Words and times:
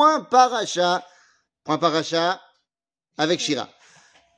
point 0.00 0.20
paracha. 0.22 1.04
Point 1.62 1.76
paracha 1.76 2.40
avec 3.18 3.38
Shira. 3.38 3.68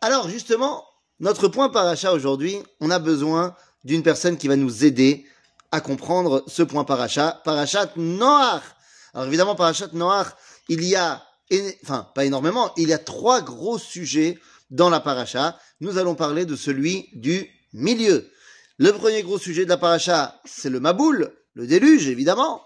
Alors 0.00 0.29
justement, 0.29 0.85
notre 1.21 1.46
point 1.46 1.69
paracha 1.69 2.12
aujourd'hui, 2.12 2.58
on 2.81 2.91
a 2.91 2.99
besoin 2.99 3.54
d'une 3.85 4.03
personne 4.03 4.37
qui 4.37 4.48
va 4.48 4.56
nous 4.56 4.85
aider 4.85 5.25
à 5.71 5.80
comprendre 5.80 6.43
ce 6.48 6.64
point 6.64 6.83
paracha. 6.83 7.40
Parachat 7.45 7.93
Noach. 7.95 8.64
Alors 9.14 9.29
évidemment, 9.29 9.54
parachat 9.54 9.87
Noach, 9.93 10.35
il 10.69 10.83
y 10.83 10.96
a, 10.96 11.22
enfin 11.85 12.08
pas 12.13 12.24
énormément, 12.24 12.72
il 12.76 12.88
y 12.88 12.92
a 12.92 12.99
trois 12.99 13.40
gros 13.40 13.79
sujets 13.79 14.40
dans 14.71 14.90
la 14.90 14.99
paracha. 14.99 15.60
Nous 15.81 15.97
allons 15.97 16.16
parler 16.16 16.45
de 16.45 16.56
celui 16.56 17.09
du 17.12 17.48
milieu. 17.73 18.29
Le 18.79 18.91
premier 18.91 19.23
gros 19.23 19.38
sujet 19.38 19.62
de 19.62 19.69
la 19.70 19.77
paracha, 19.77 20.41
c'est 20.45 20.70
le 20.70 20.80
Maboul, 20.80 21.33
le 21.55 21.69
déluge 21.69 22.09
évidemment. 22.09 22.65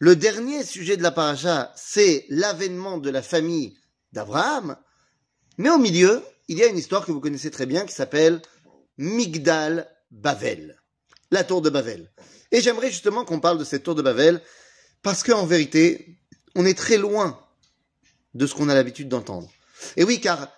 Le 0.00 0.14
dernier 0.14 0.62
sujet 0.62 0.96
de 0.96 1.02
la 1.02 1.10
paracha, 1.10 1.72
c'est 1.74 2.24
l'avènement 2.28 2.98
de 2.98 3.10
la 3.10 3.22
famille 3.22 3.76
d'Abraham. 4.12 4.76
Mais 5.56 5.70
au 5.70 5.78
milieu, 5.78 6.22
il 6.46 6.58
y 6.58 6.62
a 6.62 6.68
une 6.68 6.78
histoire 6.78 7.04
que 7.04 7.10
vous 7.10 7.20
connaissez 7.20 7.50
très 7.50 7.66
bien 7.66 7.84
qui 7.84 7.94
s'appelle 7.94 8.40
Migdal 8.96 9.90
Bavel, 10.12 10.80
la 11.32 11.42
tour 11.42 11.62
de 11.62 11.70
Bavel. 11.70 12.12
Et 12.52 12.60
j'aimerais 12.60 12.90
justement 12.90 13.24
qu'on 13.24 13.40
parle 13.40 13.58
de 13.58 13.64
cette 13.64 13.82
tour 13.82 13.96
de 13.96 14.02
Bavel 14.02 14.40
parce 15.02 15.24
qu'en 15.24 15.46
vérité, 15.46 16.16
on 16.54 16.64
est 16.64 16.78
très 16.78 16.96
loin 16.96 17.38
de 18.34 18.46
ce 18.46 18.54
qu'on 18.54 18.68
a 18.68 18.74
l'habitude 18.74 19.08
d'entendre. 19.08 19.50
Et 19.96 20.04
oui, 20.04 20.20
car 20.20 20.48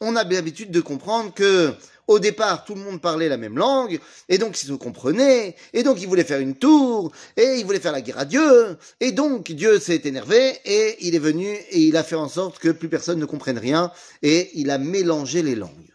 on 0.00 0.14
a 0.14 0.24
l'habitude 0.24 0.70
de 0.70 0.80
comprendre 0.82 1.32
que 1.32 1.74
au 2.06 2.18
départ, 2.18 2.64
tout 2.64 2.74
le 2.74 2.82
monde 2.82 3.00
parlait 3.00 3.28
la 3.28 3.36
même 3.36 3.56
langue, 3.56 3.98
et 4.28 4.38
donc 4.38 4.60
ils 4.62 4.66
se 4.66 4.72
comprenaient, 4.72 5.56
et 5.72 5.82
donc 5.82 6.00
ils 6.00 6.08
voulaient 6.08 6.24
faire 6.24 6.40
une 6.40 6.56
tour, 6.56 7.12
et 7.36 7.56
ils 7.56 7.64
voulaient 7.64 7.80
faire 7.80 7.92
la 7.92 8.02
guerre 8.02 8.18
à 8.18 8.24
Dieu, 8.24 8.76
et 9.00 9.12
donc 9.12 9.50
Dieu 9.52 9.78
s'est 9.78 10.02
énervé, 10.04 10.58
et 10.64 10.96
il 11.06 11.14
est 11.14 11.20
venu, 11.20 11.46
et 11.46 11.80
il 11.80 11.96
a 11.96 12.04
fait 12.04 12.14
en 12.14 12.28
sorte 12.28 12.58
que 12.58 12.68
plus 12.68 12.88
personne 12.88 13.18
ne 13.18 13.24
comprenne 13.24 13.58
rien, 13.58 13.90
et 14.22 14.50
il 14.54 14.70
a 14.70 14.78
mélangé 14.78 15.42
les 15.42 15.54
langues. 15.54 15.94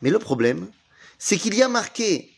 Mais 0.00 0.10
le 0.10 0.18
problème, 0.18 0.68
c'est 1.18 1.36
qu'il 1.36 1.54
y 1.54 1.62
a 1.62 1.68
marqué 1.68 2.30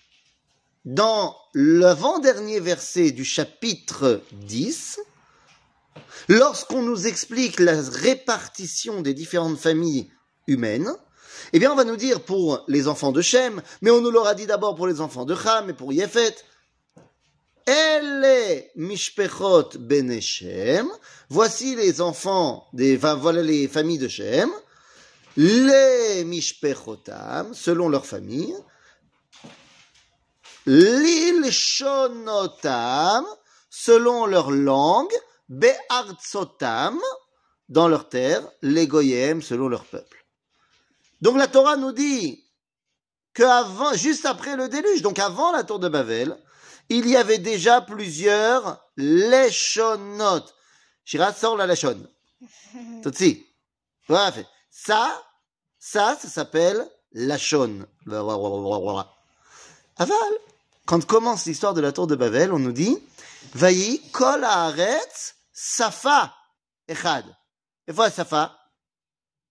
dans 0.84 1.36
l'avant-dernier 1.54 2.58
verset 2.58 3.10
du 3.10 3.24
chapitre 3.24 4.22
10, 4.32 4.98
lorsqu'on 6.28 6.82
nous 6.82 7.06
explique 7.06 7.60
la 7.60 7.80
répartition 7.80 9.02
des 9.02 9.14
différentes 9.14 9.58
familles 9.58 10.10
humaines, 10.46 10.90
eh 11.52 11.58
bien, 11.58 11.72
on 11.72 11.76
va 11.76 11.84
nous 11.84 11.96
dire 11.96 12.22
pour 12.22 12.64
les 12.68 12.88
enfants 12.88 13.12
de 13.12 13.22
Shem, 13.22 13.62
mais 13.82 13.90
on 13.90 14.00
nous 14.00 14.10
l'aura 14.10 14.34
dit 14.34 14.46
d'abord 14.46 14.74
pour 14.74 14.86
les 14.86 15.00
enfants 15.00 15.24
de 15.24 15.34
Ham 15.34 15.70
et 15.70 15.74
pour 15.74 15.92
Yefet. 15.92 16.34
Elle 17.66 18.64
mishpechot 18.76 19.70
ben 19.78 20.20
Shem. 20.20 20.88
Voici 21.28 21.74
les 21.76 22.00
enfants 22.00 22.66
des, 22.72 22.96
voilà 22.96 23.42
les 23.42 23.68
familles 23.68 23.98
de 23.98 24.08
Shem. 24.08 24.50
Les 25.36 26.24
mishpechotam, 26.24 27.54
selon 27.54 27.88
leur 27.88 28.04
famille. 28.06 28.56
L'ilshonotam, 30.66 33.24
selon 33.68 34.26
leur 34.26 34.50
langue. 34.50 35.14
Be'artsotam, 35.48 36.98
dans 37.68 37.86
leur 37.88 38.08
terre. 38.08 38.42
Les 38.62 38.88
goyem, 38.88 39.42
selon 39.42 39.68
leur 39.68 39.84
peuple. 39.84 40.19
Donc 41.20 41.36
la 41.36 41.48
Torah 41.48 41.76
nous 41.76 41.92
dit 41.92 42.44
que 43.34 43.42
avant, 43.42 43.94
juste 43.94 44.26
après 44.26 44.56
le 44.56 44.68
déluge, 44.68 45.02
donc 45.02 45.18
avant 45.18 45.52
la 45.52 45.64
tour 45.64 45.78
de 45.78 45.88
Babel, 45.88 46.36
il 46.88 47.08
y 47.08 47.16
avait 47.16 47.38
déjà 47.38 47.80
plusieurs 47.80 48.84
leshonot. 48.96 50.44
Shirat 51.04 51.34
sort 51.34 51.56
la 51.56 51.66
leshon. 51.66 52.06
Tutsi. 53.02 53.46
Ça, 54.08 54.32
ça, 55.78 56.16
ça 56.20 56.28
s'appelle 56.28 56.88
lashon. 57.12 57.86
Aval. 59.96 60.16
Quand 60.86 61.04
commence 61.06 61.46
l'histoire 61.46 61.74
de 61.74 61.80
la 61.80 61.92
tour 61.92 62.06
de 62.08 62.16
Babel, 62.16 62.52
on 62.52 62.58
nous 62.58 62.72
dit, 62.72 62.98
Vayi 63.54 64.00
kol 64.10 64.44
haaretz 64.44 65.34
safa 65.52 66.34
echad. 66.88 67.24
Et 67.86 67.92
voilà 67.92 68.10
safa. 68.10 68.58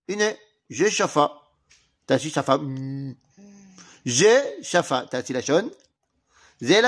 Une, 0.07 0.35
j'ai 0.69 0.91
shafa. 0.91 1.31
Tashi 2.09 2.31
Shafa. 2.31 2.59
J'ai 4.03 4.63
Shafa. 4.63 5.05
Tashi 5.11 5.31
Lachon. 5.31 5.69
Zé 6.59 6.81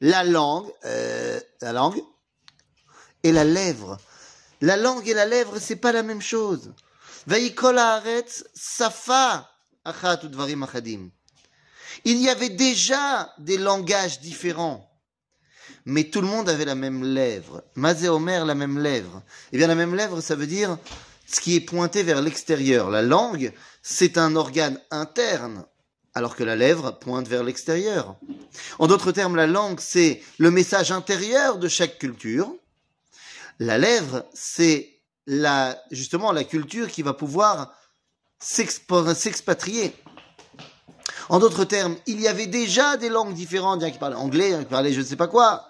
La 0.00 0.24
langue, 0.24 0.72
euh, 0.86 1.38
la 1.60 1.72
langue 1.74 2.02
et 3.22 3.32
la 3.32 3.44
lèvre. 3.44 3.98
La 4.62 4.78
langue 4.78 5.06
et 5.06 5.12
la 5.12 5.26
lèvre, 5.26 5.58
c'est 5.58 5.76
pas 5.76 5.92
la 5.92 6.02
même 6.02 6.22
chose. 6.22 6.72
Safa. 8.54 9.50
Il 12.04 12.16
y 12.16 12.30
avait 12.30 12.48
déjà 12.48 13.34
des 13.38 13.58
langages 13.58 14.20
différents. 14.20 14.90
Mais 15.84 16.04
tout 16.04 16.22
le 16.22 16.26
monde 16.26 16.48
avait 16.48 16.64
la 16.64 16.74
même 16.74 17.04
lèvre. 17.04 17.62
Mazé 17.74 18.08
Omer, 18.08 18.46
la 18.46 18.54
même 18.54 18.78
lèvre. 18.78 19.22
Eh 19.52 19.58
bien, 19.58 19.66
la 19.66 19.74
même 19.74 19.94
lèvre, 19.94 20.22
ça 20.22 20.34
veut 20.34 20.46
dire 20.46 20.78
ce 21.30 21.40
qui 21.40 21.54
est 21.54 21.60
pointé 21.60 22.02
vers 22.02 22.20
l'extérieur. 22.20 22.90
La 22.90 23.02
langue, 23.02 23.52
c'est 23.82 24.18
un 24.18 24.34
organe 24.34 24.80
interne, 24.90 25.64
alors 26.14 26.34
que 26.34 26.42
la 26.42 26.56
lèvre 26.56 26.98
pointe 26.98 27.28
vers 27.28 27.44
l'extérieur. 27.44 28.16
En 28.78 28.88
d'autres 28.88 29.12
termes, 29.12 29.36
la 29.36 29.46
langue, 29.46 29.78
c'est 29.80 30.22
le 30.38 30.50
message 30.50 30.90
intérieur 30.90 31.58
de 31.58 31.68
chaque 31.68 31.98
culture. 31.98 32.52
La 33.60 33.78
lèvre, 33.78 34.24
c'est 34.34 35.00
justement 35.92 36.32
la 36.32 36.42
culture 36.42 36.88
qui 36.88 37.02
va 37.02 37.14
pouvoir 37.14 37.72
s'expatrier. 38.40 39.94
En 41.28 41.38
d'autres 41.38 41.64
termes, 41.64 41.96
il 42.06 42.20
y 42.20 42.26
avait 42.26 42.48
déjà 42.48 42.96
des 42.96 43.08
langues 43.08 43.34
différentes, 43.34 43.80
il 43.80 43.84
y 43.84 43.86
a 43.86 43.92
qui 43.92 43.98
parlaient 43.98 44.16
anglais, 44.16 44.48
il 44.48 44.52
y 44.52 44.54
a 44.54 44.64
qui 44.64 44.64
parlaient 44.64 44.92
je 44.92 45.00
ne 45.00 45.06
sais 45.06 45.16
pas 45.16 45.28
quoi. 45.28 45.68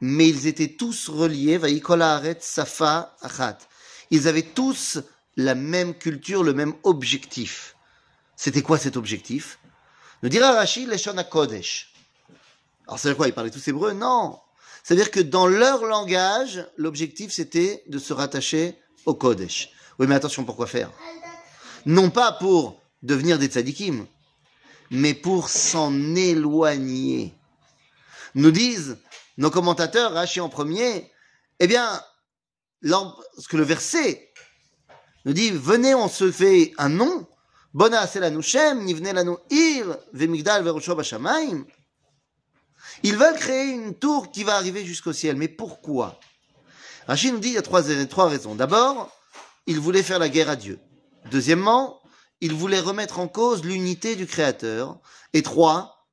Mais 0.00 0.26
ils 0.28 0.48
étaient 0.48 0.74
tous 0.76 1.08
reliés, 1.08 1.60
safa 2.40 3.14
achat 3.20 3.58
ils 4.10 4.28
avaient 4.28 4.42
tous 4.42 4.98
la 5.36 5.54
même 5.54 5.94
culture, 5.94 6.42
le 6.42 6.54
même 6.54 6.74
objectif. 6.82 7.76
C'était 8.36 8.62
quoi 8.62 8.78
cet 8.78 8.96
objectif? 8.96 9.58
Nous 10.22 10.28
dira 10.28 10.52
Rachid, 10.52 10.88
les 10.88 11.24
Kodesh. 11.30 11.92
Alors 12.86 12.98
c'est 12.98 13.14
quoi 13.16 13.28
Ils 13.28 13.34
parlaient 13.34 13.50
tous 13.50 13.66
hébreu 13.68 13.92
Non. 13.92 14.38
C'est-à-dire 14.82 15.10
que 15.10 15.20
dans 15.20 15.46
leur 15.46 15.84
langage, 15.84 16.66
l'objectif 16.76 17.32
c'était 17.32 17.84
de 17.88 17.98
se 17.98 18.12
rattacher 18.12 18.76
au 19.06 19.14
Kodesh. 19.14 19.70
Oui, 19.98 20.06
mais 20.06 20.14
attention, 20.14 20.44
pourquoi 20.44 20.66
faire? 20.66 20.90
Non 21.86 22.10
pas 22.10 22.32
pour 22.32 22.80
devenir 23.02 23.38
des 23.38 23.46
tzadikim, 23.46 24.06
mais 24.90 25.14
pour 25.14 25.48
s'en 25.48 26.14
éloigner. 26.14 27.34
Nous 28.34 28.50
disent 28.50 28.98
nos 29.36 29.50
commentateurs, 29.50 30.12
Rachid 30.12 30.42
en 30.42 30.48
premier, 30.48 31.10
eh 31.60 31.66
bien, 31.66 32.02
lorsque 32.82 33.52
le 33.54 33.62
verset 33.62 34.32
nous 35.24 35.32
dit 35.32 35.50
venez 35.50 35.94
on 35.94 36.08
se 36.08 36.30
fait 36.30 36.72
un 36.78 36.88
nom 36.88 37.26
bona 37.74 38.08
la 38.14 38.40
shem 38.40 38.84
nivne 38.84 39.12
lanu 39.12 39.36
ir 39.50 39.96
vemigdal 40.12 40.62
bashamaim 40.62 41.66
ils 43.02 43.16
veulent 43.16 43.36
créer 43.36 43.70
une 43.70 43.94
tour 43.94 44.30
qui 44.30 44.44
va 44.44 44.56
arriver 44.56 44.84
jusqu'au 44.84 45.12
ciel. 45.12 45.36
Mais 45.36 45.48
pourquoi? 45.48 46.18
Rachid 47.06 47.32
nous 47.32 47.40
dit 47.40 47.48
il 47.48 47.54
y 47.54 47.58
a 47.58 47.62
trois, 47.62 47.82
trois 48.06 48.28
raisons. 48.28 48.54
D'abord 48.54 49.10
ils 49.66 49.78
voulaient 49.78 50.02
faire 50.02 50.18
la 50.18 50.28
guerre 50.28 50.48
à 50.48 50.56
Dieu. 50.56 50.78
Deuxièmement 51.30 52.00
ils 52.40 52.54
voulaient 52.54 52.80
remettre 52.80 53.18
en 53.18 53.28
cause 53.28 53.64
l'unité 53.64 54.16
du 54.16 54.26
Créateur. 54.26 55.00
Et 55.32 55.42
trois 55.42 56.06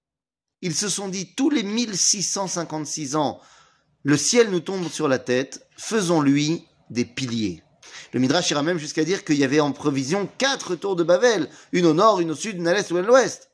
ils 0.62 0.76
se 0.76 0.90
sont 0.90 1.10
dit 1.10 1.36
tous 1.36 1.50
les 1.50 1.64
1656 1.64 3.16
ans 3.16 3.42
le 4.04 4.18
ciel 4.18 4.52
nous 4.52 4.60
tombe 4.60 4.88
sur 4.88 5.08
la 5.08 5.18
tête, 5.18 5.65
faisons-lui 5.78 6.66
des 6.90 7.06
piliers. 7.06 7.64
Le 8.14 8.20
Midrash 8.20 8.50
ira 8.52 8.64
même 8.64 8.78
jusqu'à 8.78 9.04
dire 9.04 9.26
qu'il 9.26 9.38
y 9.38 9.44
avait 9.44 9.60
en 9.60 9.72
provision 9.72 10.30
quatre 10.38 10.76
tours 10.76 10.96
de 10.96 11.04
Babel, 11.04 11.50
une 11.72 11.86
au 11.86 11.94
nord, 11.94 12.20
une 12.20 12.32
au 12.32 12.36
sud, 12.36 12.58
une 12.58 12.68
à 12.68 12.74
l'est 12.74 12.90
ou 12.92 12.98
à 12.98 13.02
l'ouest. 13.02 13.50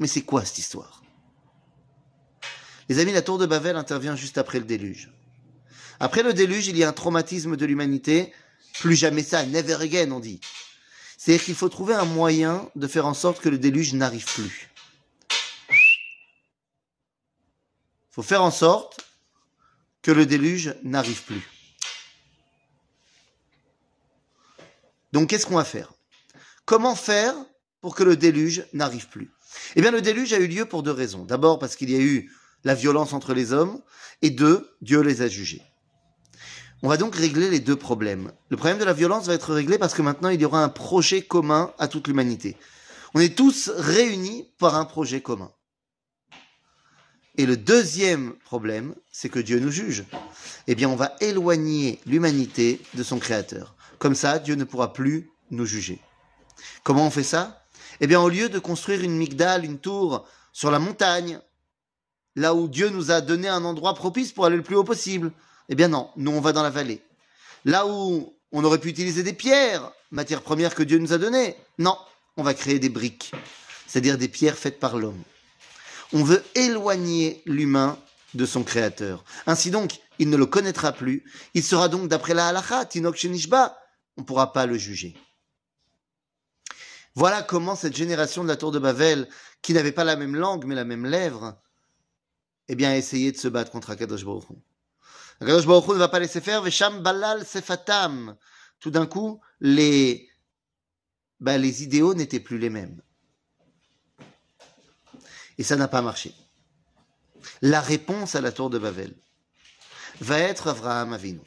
Mais 0.00 0.06
c'est 0.06 0.22
quoi 0.22 0.44
cette 0.44 0.58
histoire? 0.58 1.02
Les 2.88 2.98
amis, 2.98 3.12
la 3.12 3.22
tour 3.22 3.38
de 3.38 3.46
Babel 3.46 3.76
intervient 3.76 4.16
juste 4.16 4.38
après 4.38 4.58
le 4.58 4.64
déluge. 4.64 5.10
Après 6.00 6.22
le 6.22 6.34
déluge, 6.34 6.66
il 6.66 6.76
y 6.76 6.84
a 6.84 6.88
un 6.88 6.92
traumatisme 6.92 7.56
de 7.56 7.66
l'humanité. 7.66 8.32
Plus 8.80 8.96
jamais 8.96 9.22
ça, 9.22 9.46
never 9.46 9.74
again, 9.74 10.10
on 10.10 10.20
dit. 10.20 10.40
C'est-à-dire 11.16 11.44
qu'il 11.44 11.54
faut 11.54 11.68
trouver 11.68 11.94
un 11.94 12.04
moyen 12.04 12.68
de 12.76 12.86
faire 12.86 13.06
en 13.06 13.14
sorte 13.14 13.40
que 13.40 13.48
le 13.48 13.56
déluge 13.56 13.94
n'arrive 13.94 14.26
plus. 14.26 14.70
Il 15.70 18.14
faut 18.14 18.22
faire 18.22 18.42
en 18.42 18.50
sorte 18.50 19.03
que 20.04 20.12
le 20.12 20.26
déluge 20.26 20.76
n'arrive 20.84 21.24
plus. 21.24 21.42
Donc 25.12 25.30
qu'est-ce 25.30 25.46
qu'on 25.46 25.56
va 25.56 25.64
faire? 25.64 25.94
Comment 26.66 26.94
faire 26.94 27.34
pour 27.80 27.94
que 27.94 28.04
le 28.04 28.14
déluge 28.14 28.66
n'arrive 28.74 29.08
plus? 29.08 29.32
Eh 29.76 29.80
bien 29.80 29.90
le 29.90 30.02
déluge 30.02 30.34
a 30.34 30.38
eu 30.38 30.46
lieu 30.46 30.66
pour 30.66 30.82
deux 30.82 30.92
raisons. 30.92 31.24
D'abord 31.24 31.58
parce 31.58 31.74
qu'il 31.74 31.90
y 31.90 31.96
a 31.96 32.00
eu 32.00 32.30
la 32.64 32.74
violence 32.74 33.14
entre 33.14 33.32
les 33.32 33.52
hommes, 33.52 33.80
et 34.22 34.30
deux, 34.30 34.76
Dieu 34.82 35.00
les 35.00 35.22
a 35.22 35.28
jugés. 35.28 35.62
On 36.82 36.88
va 36.88 36.98
donc 36.98 37.14
régler 37.14 37.48
les 37.48 37.60
deux 37.60 37.76
problèmes. 37.76 38.32
Le 38.50 38.56
problème 38.58 38.78
de 38.78 38.84
la 38.84 38.92
violence 38.92 39.26
va 39.26 39.34
être 39.34 39.54
réglé 39.54 39.78
parce 39.78 39.94
que 39.94 40.02
maintenant 40.02 40.28
il 40.28 40.40
y 40.40 40.44
aura 40.44 40.62
un 40.62 40.68
projet 40.68 41.22
commun 41.22 41.72
à 41.78 41.88
toute 41.88 42.08
l'humanité. 42.08 42.56
On 43.14 43.20
est 43.20 43.36
tous 43.36 43.70
réunis 43.74 44.50
par 44.58 44.74
un 44.74 44.84
projet 44.84 45.22
commun. 45.22 45.50
Et 47.36 47.46
le 47.46 47.56
deuxième 47.56 48.34
problème, 48.44 48.94
c'est 49.10 49.28
que 49.28 49.40
Dieu 49.40 49.58
nous 49.58 49.70
juge. 49.70 50.04
Eh 50.66 50.74
bien, 50.74 50.88
on 50.88 50.96
va 50.96 51.16
éloigner 51.20 52.00
l'humanité 52.06 52.80
de 52.94 53.02
son 53.02 53.18
Créateur. 53.18 53.74
Comme 53.98 54.14
ça, 54.14 54.38
Dieu 54.38 54.54
ne 54.54 54.64
pourra 54.64 54.92
plus 54.92 55.30
nous 55.50 55.66
juger. 55.66 56.00
Comment 56.84 57.06
on 57.06 57.10
fait 57.10 57.24
ça? 57.24 57.64
Eh 58.00 58.06
bien, 58.06 58.20
au 58.20 58.28
lieu 58.28 58.48
de 58.48 58.58
construire 58.58 59.02
une 59.02 59.16
migdale, 59.16 59.64
une 59.64 59.78
tour 59.78 60.26
sur 60.52 60.70
la 60.70 60.78
montagne, 60.78 61.40
là 62.36 62.54
où 62.54 62.68
Dieu 62.68 62.88
nous 62.88 63.10
a 63.10 63.20
donné 63.20 63.48
un 63.48 63.64
endroit 63.64 63.94
propice 63.94 64.32
pour 64.32 64.46
aller 64.46 64.56
le 64.56 64.62
plus 64.62 64.76
haut 64.76 64.84
possible, 64.84 65.32
eh 65.68 65.74
bien 65.74 65.88
non, 65.88 66.10
nous 66.16 66.30
on 66.32 66.40
va 66.40 66.52
dans 66.52 66.62
la 66.62 66.70
vallée. 66.70 67.02
Là 67.64 67.86
où 67.86 68.34
on 68.52 68.64
aurait 68.64 68.78
pu 68.78 68.88
utiliser 68.88 69.22
des 69.22 69.32
pierres, 69.32 69.90
matière 70.10 70.42
première 70.42 70.74
que 70.74 70.82
Dieu 70.82 70.98
nous 70.98 71.12
a 71.12 71.18
donnée, 71.18 71.56
non, 71.78 71.96
on 72.36 72.42
va 72.42 72.54
créer 72.54 72.78
des 72.78 72.88
briques, 72.88 73.32
c'est-à-dire 73.86 74.18
des 74.18 74.28
pierres 74.28 74.58
faites 74.58 74.78
par 74.78 74.96
l'homme. 74.96 75.22
On 76.14 76.22
veut 76.22 76.42
éloigner 76.54 77.42
l'humain 77.44 77.98
de 78.34 78.46
son 78.46 78.62
créateur. 78.62 79.24
Ainsi 79.46 79.70
donc, 79.70 80.00
il 80.20 80.30
ne 80.30 80.36
le 80.36 80.46
connaîtra 80.46 80.92
plus. 80.92 81.24
Il 81.54 81.62
sera 81.62 81.88
donc, 81.88 82.08
d'après 82.08 82.34
la 82.34 82.48
halakha, 82.48 82.84
Tinok 82.84 83.16
Shenishba, 83.16 83.76
on 84.16 84.20
ne 84.22 84.26
pourra 84.26 84.52
pas 84.52 84.66
le 84.66 84.78
juger. 84.78 85.16
Voilà 87.16 87.42
comment 87.42 87.76
cette 87.76 87.96
génération 87.96 88.44
de 88.44 88.48
la 88.48 88.56
tour 88.56 88.70
de 88.70 88.78
Babel, 88.78 89.28
qui 89.60 89.72
n'avait 89.72 89.92
pas 89.92 90.04
la 90.04 90.16
même 90.16 90.36
langue 90.36 90.64
mais 90.66 90.74
la 90.76 90.84
même 90.84 91.04
lèvre, 91.04 91.60
eh 92.68 92.76
bien, 92.76 92.90
a 92.90 92.96
essayé 92.96 93.32
de 93.32 93.36
se 93.36 93.48
battre 93.48 93.72
contre 93.72 93.90
Akadosh 93.90 94.24
Baruch. 94.24 94.44
Akadosh 95.40 95.66
Baruch 95.66 95.88
ne 95.88 95.94
va 95.94 96.08
pas 96.08 96.20
laisser 96.20 96.40
faire, 96.40 96.62
Vesham 96.62 97.02
Balal 97.02 97.44
Sefatam. 97.44 98.36
Tout 98.78 98.90
d'un 98.90 99.06
coup, 99.06 99.40
les, 99.60 100.28
bah, 101.40 101.58
les 101.58 101.82
idéaux 101.82 102.14
n'étaient 102.14 102.40
plus 102.40 102.58
les 102.58 102.70
mêmes. 102.70 103.00
Et 105.58 105.62
ça 105.62 105.76
n'a 105.76 105.88
pas 105.88 106.02
marché. 106.02 106.34
La 107.62 107.80
réponse 107.80 108.34
à 108.34 108.40
la 108.40 108.52
tour 108.52 108.70
de 108.70 108.78
Babel 108.78 109.14
va 110.20 110.38
être 110.38 110.68
Avraham 110.68 111.12
Avinu. 111.12 111.40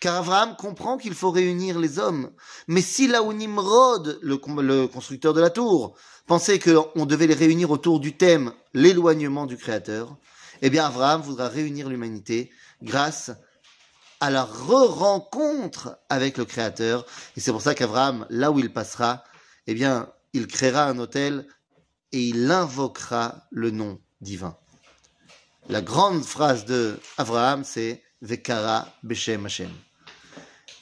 Car 0.00 0.16
Abraham 0.16 0.56
comprend 0.56 0.96
qu'il 0.96 1.14
faut 1.14 1.30
réunir 1.30 1.78
les 1.78 1.98
hommes. 1.98 2.32
Mais 2.68 2.80
si 2.80 3.06
là 3.06 3.22
où 3.22 3.34
Nimrod, 3.34 4.18
le, 4.22 4.86
constructeur 4.86 5.34
de 5.34 5.42
la 5.42 5.50
tour, 5.50 5.94
pensait 6.26 6.58
qu'on 6.58 7.04
devait 7.04 7.26
les 7.26 7.34
réunir 7.34 7.70
autour 7.70 8.00
du 8.00 8.16
thème 8.16 8.52
l'éloignement 8.72 9.44
du 9.44 9.58
Créateur, 9.58 10.16
eh 10.62 10.70
bien 10.70 10.86
Abraham 10.86 11.20
voudra 11.20 11.48
réunir 11.48 11.88
l'humanité 11.88 12.50
grâce 12.82 13.30
à 14.20 14.30
la 14.30 14.44
re-rencontre 14.44 15.98
avec 16.08 16.38
le 16.38 16.46
Créateur. 16.46 17.04
Et 17.36 17.40
c'est 17.40 17.52
pour 17.52 17.62
ça 17.62 17.74
qu'Abraham, 17.74 18.26
là 18.30 18.50
où 18.50 18.58
il 18.58 18.72
passera, 18.72 19.24
eh 19.66 19.74
bien, 19.74 20.08
il 20.32 20.46
créera 20.46 20.84
un 20.84 20.98
hôtel 20.98 21.46
et 22.12 22.28
il 22.28 22.50
invoquera 22.50 23.46
le 23.50 23.70
nom 23.70 24.00
divin. 24.20 24.56
La 25.68 25.80
grande 25.80 26.24
phrase 26.24 26.64
de 26.64 26.98
Abraham, 27.16 27.64
c'est 27.64 28.02
Vekara 28.22 28.88
Beshem 29.02 29.46
Hashem. 29.46 29.70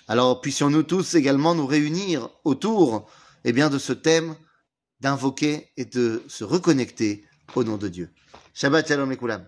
Alors 0.07 0.41
puissions-nous 0.41 0.85
tous 0.85 1.15
également 1.15 1.55
nous 1.55 1.67
réunir 1.67 2.31
autour 2.45 3.11
eh 3.45 3.53
bien, 3.53 3.71
de 3.71 3.79
ce 3.79 3.93
thème 3.93 4.35
d'invoquer 5.01 5.71
et 5.77 5.85
de 5.85 6.25
se 6.29 6.45
reconnecter 6.45 7.25
au 7.55 7.65
nom 7.65 7.77
de 7.77 7.89
Dieu. 7.89 8.11
Shabbat 8.55 8.89
Shalom 8.89 9.15
Koulam. 9.17 9.47